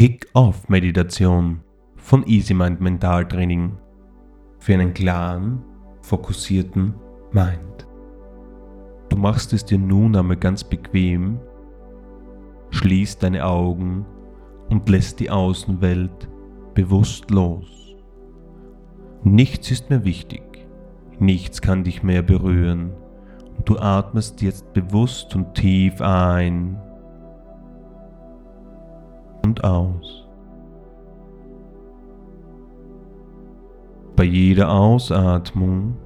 [0.00, 1.60] Kick-Off-Meditation
[1.96, 3.76] von Easy Mind Mental Training
[4.58, 5.62] für einen klaren,
[6.00, 6.94] fokussierten
[7.32, 7.86] Mind.
[9.10, 11.38] Du machst es dir nun einmal ganz bequem,
[12.70, 14.06] schließt deine Augen
[14.70, 16.30] und lässt die Außenwelt
[16.72, 17.94] bewusst los.
[19.22, 20.66] Nichts ist mehr wichtig,
[21.18, 22.94] nichts kann dich mehr berühren
[23.54, 26.80] und du atmest jetzt bewusst und tief ein
[29.42, 30.26] und aus.
[34.16, 35.96] Bei jeder Ausatmung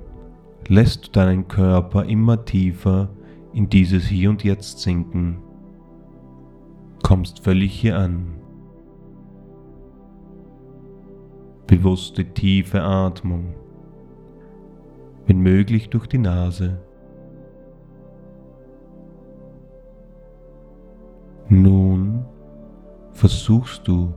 [0.69, 3.09] lässt du deinen Körper immer tiefer
[3.53, 5.39] in dieses Hier und Jetzt sinken.
[7.03, 8.35] Kommst völlig hier an.
[11.67, 13.55] Bewusste tiefe Atmung,
[15.27, 16.79] wenn möglich durch die Nase.
[21.49, 22.24] Nun
[23.15, 24.13] versuchst du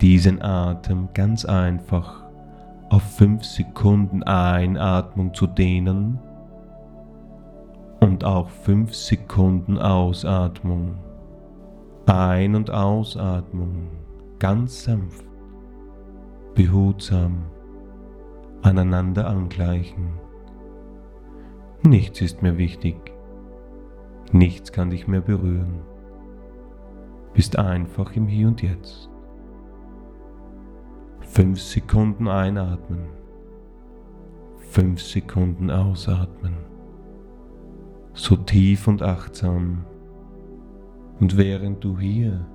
[0.00, 2.24] diesen Atem ganz einfach
[2.90, 6.18] auf 5 Sekunden Einatmung zu dehnen
[8.00, 10.98] und auch 5 Sekunden Ausatmung.
[12.06, 13.88] Ein- und Ausatmung
[14.38, 15.24] ganz sanft,
[16.54, 17.44] behutsam
[18.62, 20.14] aneinander angleichen.
[21.82, 22.96] Nichts ist mehr wichtig,
[24.32, 25.89] nichts kann dich mehr berühren
[27.32, 29.08] bist einfach im Hier und Jetzt.
[31.20, 33.06] Fünf Sekunden einatmen,
[34.58, 36.54] fünf Sekunden ausatmen,
[38.14, 39.84] so tief und achtsam.
[41.20, 42.46] Und während du hier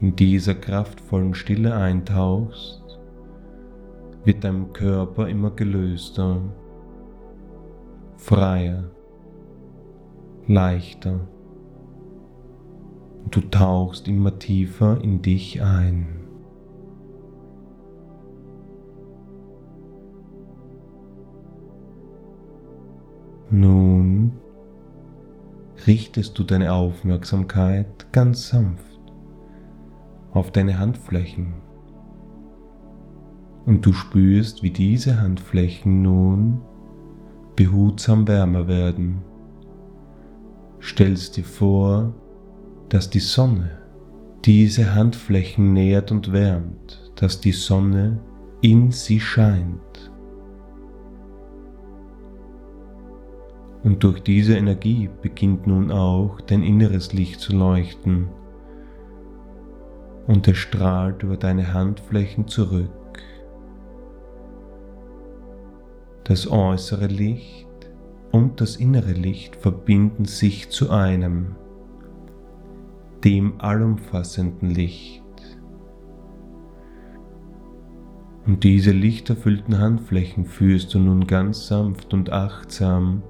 [0.00, 3.00] in dieser kraftvollen Stille eintauchst,
[4.24, 6.40] wird dein Körper immer gelöster,
[8.16, 8.84] freier,
[10.46, 11.20] leichter
[13.30, 16.06] Du tauchst immer tiefer in dich ein.
[23.50, 24.32] Nun
[25.86, 28.84] richtest du deine Aufmerksamkeit ganz sanft
[30.32, 31.54] auf deine Handflächen
[33.64, 36.60] und du spürst, wie diese Handflächen nun
[37.56, 39.22] behutsam wärmer werden.
[40.80, 42.14] Stellst dir vor,
[42.88, 43.70] dass die Sonne
[44.44, 48.20] diese Handflächen nährt und wärmt, dass die Sonne
[48.60, 50.10] in sie scheint.
[53.84, 58.28] Und durch diese Energie beginnt nun auch dein inneres Licht zu leuchten
[60.26, 62.90] und es strahlt über deine Handflächen zurück.
[66.24, 67.66] Das äußere Licht
[68.32, 71.56] und das innere Licht verbinden sich zu einem
[73.24, 75.22] dem allumfassenden Licht.
[78.46, 83.22] Und diese lichterfüllten Handflächen führst du nun ganz sanft und achtsam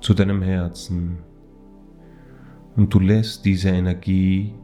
[0.00, 1.18] zu deinem Herzen.
[2.76, 4.54] Und du lässt diese Energie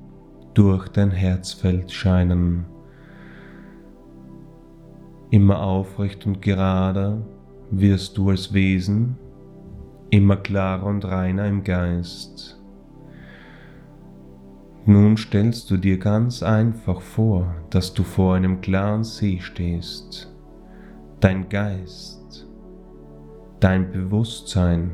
[0.54, 2.64] durch dein Herzfeld scheinen.
[5.30, 7.20] Immer aufrecht und gerader
[7.70, 9.18] wirst du als Wesen,
[10.08, 12.55] immer klarer und reiner im Geist.
[14.88, 20.32] Nun stellst du dir ganz einfach vor, dass du vor einem klaren See stehst.
[21.18, 22.46] Dein Geist,
[23.58, 24.92] dein Bewusstsein,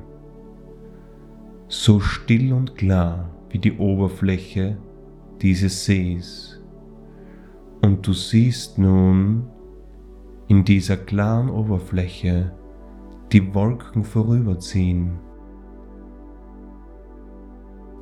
[1.68, 4.78] so still und klar wie die Oberfläche
[5.42, 6.58] dieses Sees.
[7.82, 9.46] Und du siehst nun
[10.48, 12.50] in dieser klaren Oberfläche
[13.30, 15.18] die Wolken vorüberziehen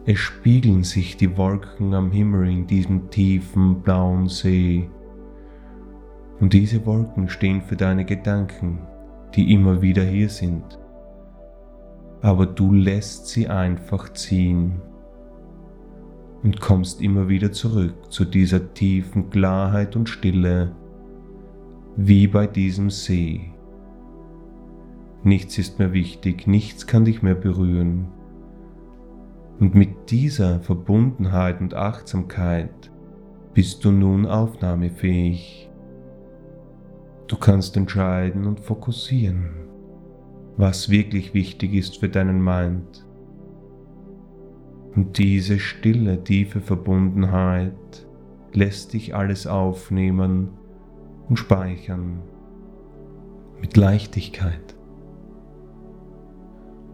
[0.06, 4.88] es spiegeln sich die Wolken am Himmel in diesem tiefen blauen See.
[6.40, 8.78] Und diese Wolken stehen für deine Gedanken,
[9.34, 10.78] die immer wieder hier sind.
[12.22, 14.80] Aber du lässt sie einfach ziehen
[16.42, 20.74] und kommst immer wieder zurück zu dieser tiefen Klarheit und Stille,
[21.96, 23.52] wie bei diesem See.
[25.22, 28.06] Nichts ist mehr wichtig, nichts kann dich mehr berühren,
[29.60, 32.90] und mit dieser Verbundenheit und Achtsamkeit
[33.52, 35.70] bist du nun aufnahmefähig.
[37.26, 39.50] Du kannst entscheiden und fokussieren,
[40.56, 43.06] was wirklich wichtig ist für deinen Mind.
[44.96, 48.06] Und diese stille, tiefe Verbundenheit
[48.52, 50.48] lässt dich alles aufnehmen
[51.28, 52.22] und speichern
[53.60, 54.79] mit Leichtigkeit.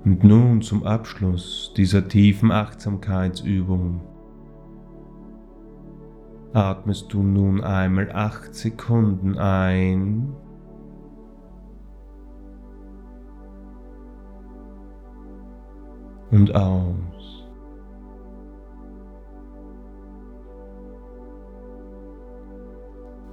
[0.06, 4.02] Und nun zum Abschluss dieser tiefen Achtsamkeitsübung
[6.52, 10.32] atmest du nun einmal 8 Sekunden ein.
[16.30, 17.48] Und aus.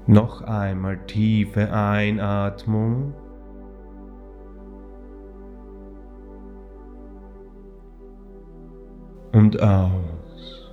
[0.07, 3.13] Noch einmal tiefe Einatmung.
[9.33, 10.71] Und aus.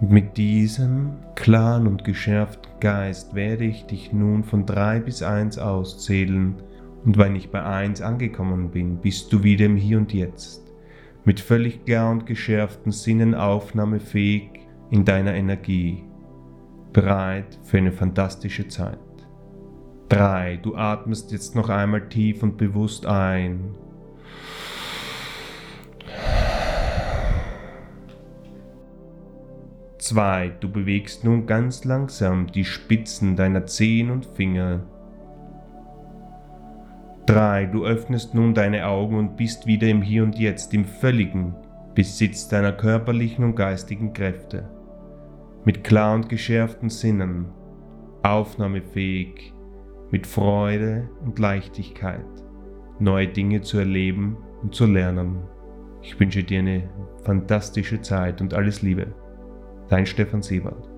[0.00, 5.58] Und mit diesem klaren und geschärften Geist werde ich dich nun von 3 bis 1
[5.58, 6.56] auszählen
[7.04, 10.62] und wenn ich bei 1 angekommen bin, bist du wieder im Hier und Jetzt,
[11.24, 14.50] mit völlig klar und geschärften Sinnen aufnahmefähig
[14.90, 16.02] in deiner Energie,
[16.92, 18.98] bereit für eine fantastische Zeit.
[20.12, 20.58] 3.
[20.62, 23.74] Du atmest jetzt noch einmal tief und bewusst ein
[29.96, 30.52] 2.
[30.60, 34.82] Du bewegst nun ganz langsam die Spitzen deiner Zehen und Finger.
[37.24, 37.66] 3.
[37.66, 41.54] Du öffnest nun deine Augen und bist wieder im Hier und Jetzt, im völligen
[41.94, 44.68] Besitz deiner körperlichen und geistigen Kräfte.
[45.64, 47.46] Mit klar und geschärften Sinnen,
[48.22, 49.54] aufnahmefähig,
[50.12, 52.26] mit Freude und Leichtigkeit,
[53.00, 55.40] neue Dinge zu erleben und zu lernen.
[56.02, 56.88] Ich wünsche dir eine
[57.24, 59.14] fantastische Zeit und alles Liebe.
[59.88, 60.91] Dein Stefan Siebert.